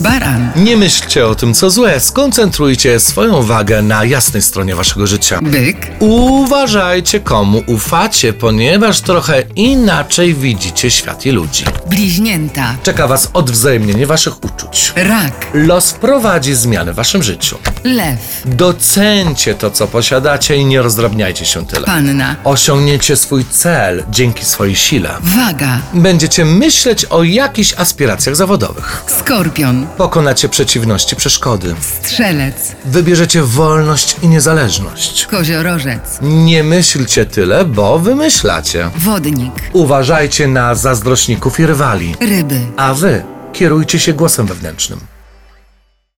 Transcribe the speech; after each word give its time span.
Baran, 0.00 0.50
Nie 0.56 0.76
myślcie 0.76 1.26
o 1.26 1.34
tym, 1.34 1.54
co 1.54 1.70
złe. 1.70 2.00
Skoncentrujcie 2.00 3.00
swoją 3.00 3.42
wagę 3.42 3.82
na 3.82 4.04
jasnej 4.04 4.42
stronie 4.42 4.74
waszego 4.74 5.06
życia. 5.06 5.38
byk, 5.42 5.76
Uważajcie, 6.00 7.20
komu 7.20 7.62
ufacie, 7.66 8.32
ponieważ 8.32 9.00
trochę 9.00 9.42
inaczej 9.56 10.34
widzicie 10.34 10.90
świat 10.90 11.26
i 11.26 11.30
ludzi. 11.30 11.64
bliźnięta, 11.90 12.74
Czeka 12.82 13.06
was 13.08 13.30
odwzajemnienie 13.32 14.06
waszych 14.06 14.44
uczuć. 14.44 14.92
rak, 14.96 15.46
Los 15.54 15.90
wprowadzi 15.90 16.54
zmiany 16.54 16.92
w 16.92 16.96
waszym 16.96 17.22
życiu. 17.22 17.58
lew, 17.84 18.42
Docencie 18.44 19.54
to, 19.54 19.70
co 19.70 19.86
posiadacie 19.86 20.56
i 20.56 20.64
nie 20.64 20.82
rozdrabniajcie 20.82 21.44
się 21.46 21.66
tyle. 21.66 21.86
panna, 21.86 22.36
Osiągniecie 22.44 23.16
swój 23.16 23.44
cel 23.44 24.04
dzięki 24.10 24.44
swojej 24.44 24.76
sile. 24.76 25.10
waga, 25.20 25.78
Będziecie 25.94 26.44
myśleć 26.44 27.04
o 27.04 27.22
jakichś 27.22 27.74
aspiracjach 27.76 28.36
zawodowych. 28.36 29.04
skorpion, 29.18 29.81
Pokonacie 29.96 30.48
przeciwności, 30.48 31.16
przeszkody. 31.16 31.74
strzelec, 32.02 32.72
Wybierzecie 32.84 33.42
wolność 33.42 34.16
i 34.22 34.28
niezależność. 34.28 35.26
koziorożec, 35.26 36.18
Nie 36.22 36.62
myślcie 36.64 37.26
tyle, 37.26 37.64
bo 37.64 37.98
wymyślacie. 37.98 38.90
wodnik, 38.96 39.52
Uważajcie 39.72 40.48
na 40.48 40.74
zazdrośników 40.74 41.60
i 41.60 41.66
rywali. 41.66 42.14
ryby. 42.20 42.60
A 42.76 42.94
wy 42.94 43.22
kierujcie 43.52 43.98
się 43.98 44.12
głosem 44.12 44.46
wewnętrznym. 44.46 45.00